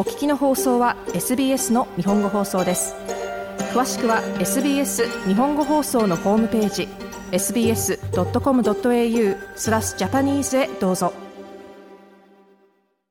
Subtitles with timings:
[0.00, 2.94] お聞きの放送は SBS の日本語放送です
[3.74, 6.88] 詳しくは SBS 日本語放送のホームページ
[7.32, 7.98] sbs.com.au
[9.56, 11.12] スラスジャパニーズへどうぞ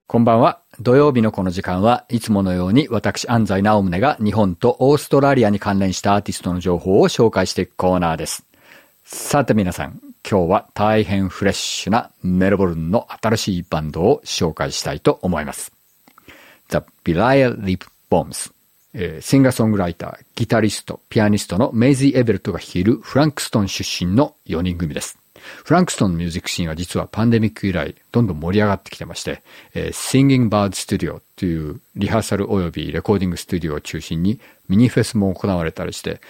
[0.07, 0.63] こんばんは。
[0.79, 8.47] 土曜日のこの時間はいつものように私安西直宗が日本とオーストラリアに関連したアーティストの情報を紹介していくコーナーです。
[9.03, 15.78] さて皆さん、今日は大変フレッシュなメルボルンの新しいバンドを紹介したいと思います。
[16.69, 18.51] The Belia Lip Bombs、
[19.21, 25.17] シンガーソングライター、ギタリスト、ピアニストのメイジー・エベルトが率いるフランクストン出身の4人組です。
[25.63, 29.41] フランクストンのミュージックシーンは実はパンデミック以来どんどん盛り上がってきてまして、
[29.73, 36.21] えー、Singing Bird Studio というリハーサル及びレコーディングスタジオを中心にミニフェスも行われたりして、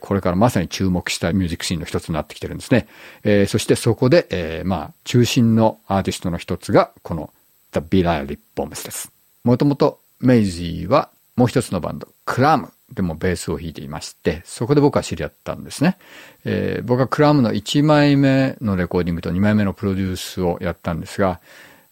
[0.00, 3.46] これからまさに注目したミュージックシーンの一つになってきてるんですね。
[3.46, 7.30] そしてそこで、まあ、中心のアーティストの一つがこの
[7.72, 9.17] The b i l l y Lip Bombs です。
[9.48, 15.96] もともとメイジーはもう一つのバンド、クラムでもベースを弾いていまして、そこで僕は知り合ったんですね。
[16.44, 21.40] えー、僕はクラムの1枚目のレコーディングと2枚目のプロデュースをやったんですが、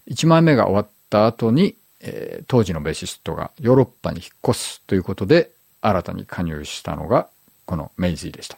[0.07, 5.49] 1枚目が終わった後に、えー、当時のベーシストがヨーロッパに引っ越すということで、
[5.81, 7.27] 新たに加入したのが、
[7.65, 8.57] このメイジーでした。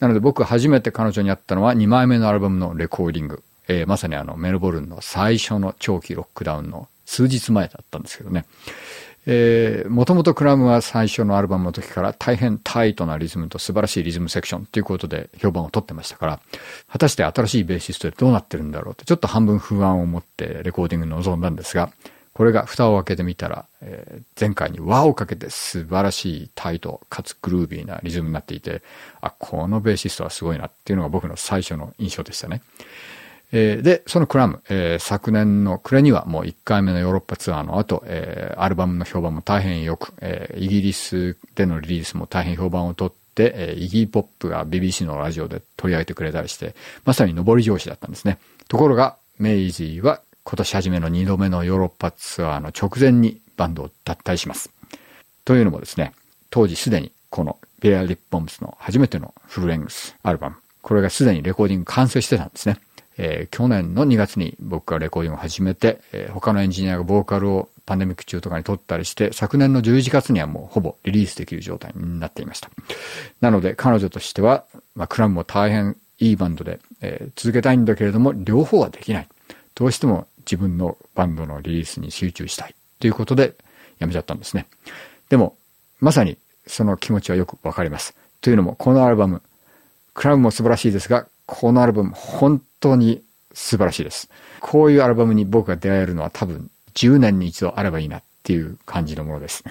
[0.00, 3.44] なので僕初めて彼女に会ったのは2枚目のアルバムのレコーディング。
[3.68, 8.46] えー、まさにあのメルボルンの最初の長期ロックダウンの数日前だったんですけどね。
[9.26, 16.40] えー、もともとクラムは最初のアルバムの時から大変タイトなリズムと素晴らしいリズムセクションということで評判を取ってましたから、
[16.88, 21.90] 果たして新しいベーシストでどうなってるんだろうってちょっと半分不安を持ってレコーディングに臨んだんですが、
[22.34, 28.82] これが蓋を開けてみたら、えー、前回に輪をかけて素晴らしいタイトかつグルービーなリズムになっていて、
[29.22, 32.60] あ、このベーシストはすごいなっていうのが僕の最初の印象でしたね。
[33.56, 48.38] えー、で、そのクラム、えー、昨年の暮れにはもう1回目のヨーロッパツアーの後、えー、アルバムの評判も大変良く、え、イギリスでのリリースも大変評判をとって、え、イギーポップが BBC のラジオで取り上げてくれたりして、まさに上り調子だったんですね。
[48.66, 54.70] ところが、メイジーは今年初めの2度目のヨーロッパツアーの直前にバンドを脱退します。
[55.44, 56.12] というのもですね、
[56.50, 62.78] 当時すでにこのビア・リッポンスの初めてのフルレングスアルバム、これがすでにレコーディング完成してたんですね。
[63.16, 72.70] えー、去年の2月に僕がレコーディングを始めて、えー、他のエンジニアがボーカルをパンデミック中とかに撮ったりして、昨年の11月にはもうほぼリリースできる状態になっていました。
[73.40, 74.64] なので彼女としては、
[74.94, 79.28] まあ、クラムも大変いいバンドで、えー、続けたいんだけれども、両方はできない。
[79.74, 82.74] どうしても自分のバンドのリリースに集中したい。
[83.00, 83.54] ということで、
[83.98, 84.66] やめちゃったんですね。
[85.28, 85.56] でも、
[86.00, 88.16] まさにその気持ちはよくわかります。
[88.40, 89.42] というのも、このアルバム、
[90.14, 93.22] クラムも素晴らしいですが、このアルバム、本当に
[93.52, 94.28] 素晴らしいです。
[94.60, 99.64] こういうアルバムに僕が出会えるのは多分10年に一度あればいいなっていう感じのものです。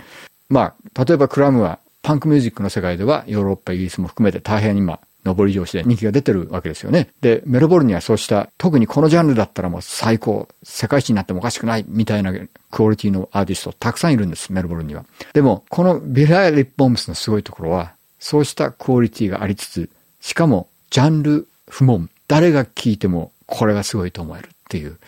[0.49, 7.09] まあ、例えばクラムはパンクミュージックの世界ではヨーロッパ、イギリスも含めて大変今、上り調子で人気が出てるわけですよね。
[7.21, 12.33] で、メルボルンにはそうした、特にこのジャンルだったらもう最高、世界一になってもおかしくないみたいな
[12.71, 15.05] クオリティのアーティストたくさんいるんです、メルボルンには。
[15.33, 22.07] でも、このビライ・リッポームスのすごいところは、そうしたクオリティがありつつ、しかも、ジャンル不問。
[22.27, 24.99] 誰が聴いてもこれがすごいと思えるっていう、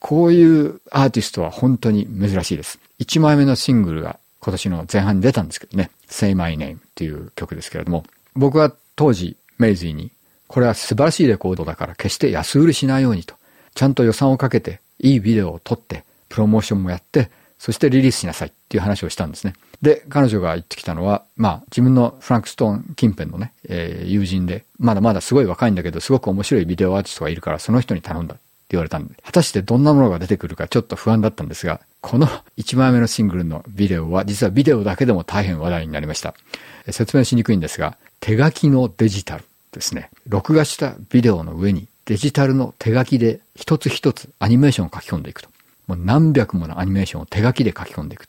[0.00, 2.78] こういうアーティストは本当に珍しいです。
[3.00, 8.04] 1枚目のシングルが今年の前半に出たんですけどね、Say My Name っていう曲ですけれども、
[8.34, 10.12] 僕は当時メイジーに、
[10.48, 13.34] これは素晴らしいレコードだから決して安売りしないようにと、
[13.74, 19.54] ちゃんと予算をかけていいビデオを撮って、プロモーションもやって、そしてリリースしなさいっていう話をしたんですね。
[19.82, 32.26] で、彼女が言ってきたのは、まあ、自分のフランクストーン近辺のね、えー、友人で、まだまだすごい若いんだけど、すごく面白いビデオアーティストがいるから、その人に頼んだって言われたんで、果たしてどんなものが出てくるかちょっと不安だったんですが、この
[32.58, 36.34] 1枚目のシングルのビデオは、実はビデオだけでも大変話題になりました。
[36.90, 40.10] 説明しにくいんですが、手書きのデジタルですね。
[40.26, 45.53] 録画したビデオの上にデジタルの手書きで一つ一つアニメーションを書き込んでいくと。
[45.86, 48.26] もう何百ものアニメーションを手書きで書き込んでいく。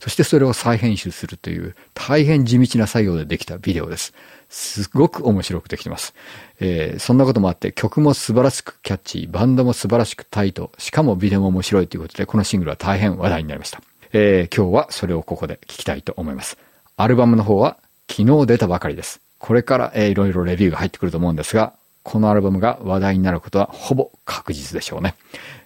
[0.00, 4.12] そしてそれを再編集するという大変地道な作業でできたビデオです。
[4.48, 6.14] すごく面白くできてます。
[6.60, 13.80] えー、そんなこともあって曲も素晴らしくキャッチー、バンドも素晴らしくタイト、しかもビデオも面白いということでこのシングルは大変話題になりました。
[14.12, 16.58] えー、今日はそれをここで聞きたいと思います。
[16.96, 17.78] アルバムの方は
[18.10, 19.20] 昨日出たばかりです。
[19.38, 21.72] これから、えー、いろいろレビューが入ってくると思うんですが、
[22.06, 25.16] このアルバムが話題になることはほぼ確実でしょうね。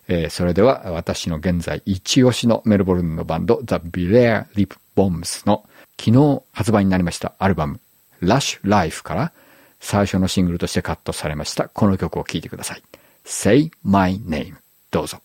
[0.09, 5.67] えー、それでは私の現在一押しのメルボルンのバンド The Belair Lip Bombs の
[5.99, 7.79] 昨日発売になりましたアルバム
[8.23, 9.33] Lush Life から
[9.81, 12.83] 最初のシングルとしてカットされましたこの曲を聴いてください。
[13.25, 14.55] Say My Name
[14.91, 15.21] どうぞ。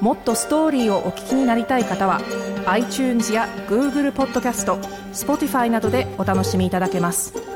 [0.00, 2.20] もっとストーリーをお聞きになりたい方は
[2.66, 4.76] iTunes や Google ポッドキャスト
[5.12, 7.47] Spotify などでお楽しみいただけます